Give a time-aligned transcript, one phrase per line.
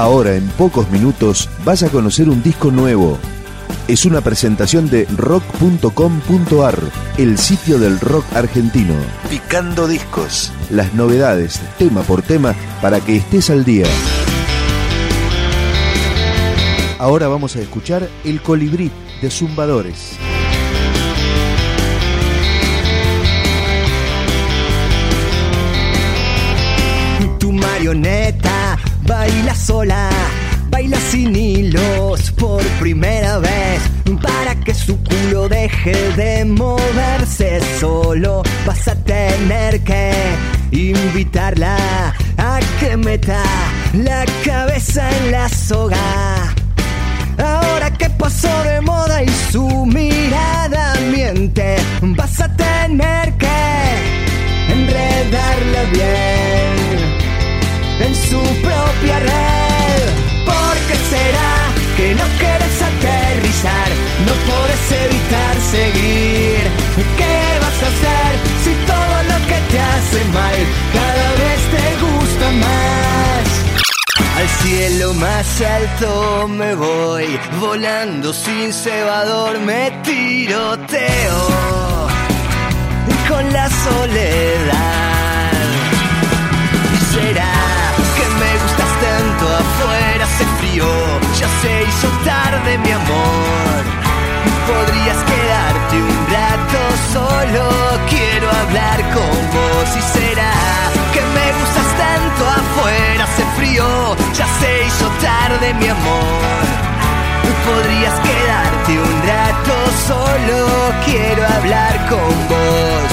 [0.00, 3.18] Ahora, en pocos minutos, vas a conocer un disco nuevo.
[3.86, 6.78] Es una presentación de rock.com.ar,
[7.18, 8.94] el sitio del rock argentino.
[9.28, 10.54] Picando discos.
[10.70, 13.84] Las novedades, tema por tema, para que estés al día.
[16.98, 18.90] Ahora vamos a escuchar El Colibrí
[19.20, 20.16] de Zumbadores.
[27.38, 28.59] Tu marioneta
[29.10, 30.08] baila sola,
[30.70, 33.80] baila sin hilos por primera vez.
[34.22, 40.12] Para que su culo deje de moverse solo, vas a tener que
[40.70, 41.76] invitarla
[42.38, 43.42] a que meta
[43.94, 46.54] la cabeza en la soga.
[47.38, 53.99] Ahora que pasó de moda y su mirada miente, vas a tener que
[67.18, 68.30] ¿Qué vas a hacer
[68.64, 70.58] si todo lo que te hace mal
[70.98, 73.44] cada vez te gusta más?
[74.38, 81.80] Al cielo más alto me voy, volando sin cebador me tiroteo
[83.28, 85.50] con la soledad.
[87.12, 87.52] ¿Será
[88.16, 90.86] que me gustas tanto afuera hace frío?
[91.38, 93.80] Ya se hizo tarde mi amor.
[94.70, 95.09] Podrías
[105.74, 106.40] mi amor.
[107.64, 109.74] Podrías quedarte un rato
[110.08, 110.58] solo,
[111.04, 113.10] quiero hablar con vos.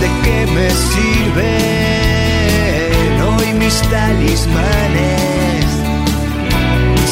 [0.00, 1.52] ¿De qué me sirven
[3.22, 5.39] hoy mis talismanes?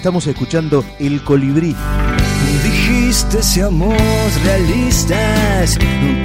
[0.00, 1.76] Estamos escuchando El Colibrí.
[2.64, 3.94] Dijiste seamos
[4.46, 5.76] realistas,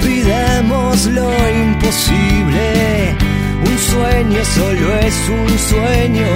[0.02, 3.14] pidamos lo imposible.
[3.66, 6.26] Un sueño solo es un sueño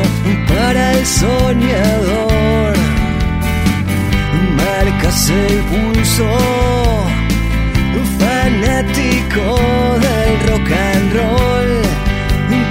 [0.49, 2.75] para el soñador.
[4.59, 6.37] Marcas el pulso,
[8.19, 9.57] fanático
[9.99, 11.83] del rock and roll,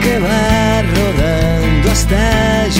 [0.04, 2.79] que va rodando hasta llegar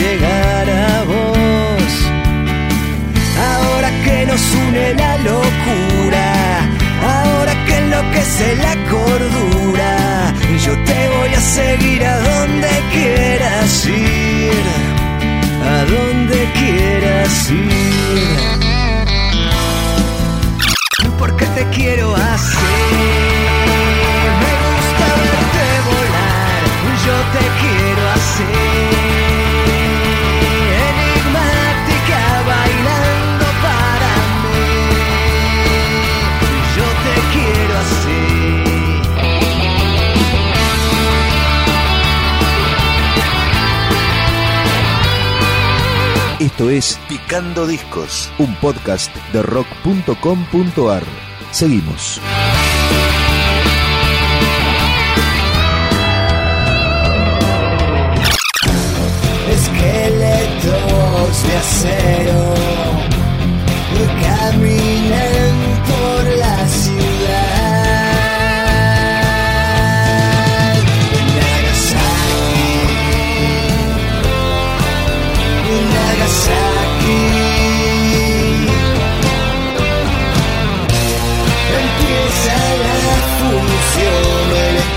[8.30, 10.32] enloquece la cordura,
[10.64, 14.64] yo te voy a seguir a donde quieras ir,
[15.64, 18.38] a donde quieras ir.
[21.18, 23.29] Porque te quiero hacer,
[46.68, 51.02] Es Picando Discos, un podcast de rock.com.ar.
[51.52, 52.20] Seguimos.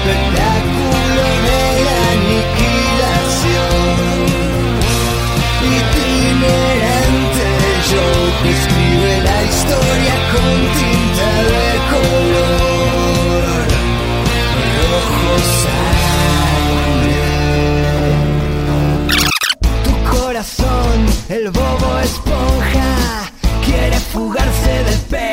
[0.03, 3.63] espectáculo de la aniquilación.
[5.79, 7.47] Itinerante
[7.91, 8.07] yo
[8.41, 13.43] que escribe la historia con tinta de color.
[14.91, 15.33] Rojo
[15.63, 17.23] sangre.
[19.85, 20.97] Tu corazón,
[21.29, 22.91] el bobo esponja,
[23.65, 25.32] quiere fugarse del pelo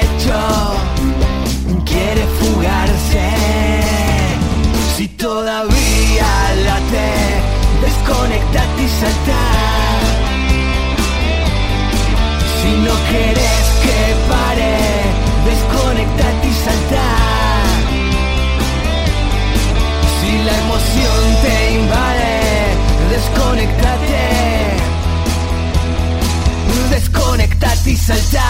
[9.01, 10.01] saltar.
[12.61, 14.01] Si no querés que
[14.33, 14.75] pare,
[15.51, 17.65] desconectate y saltar.
[20.17, 22.35] Si la emoción te invade,
[23.15, 24.25] desconectate.
[26.91, 28.50] Desconectate y saltar.